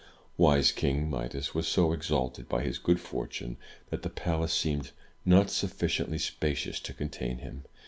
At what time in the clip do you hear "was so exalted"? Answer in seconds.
1.53-2.49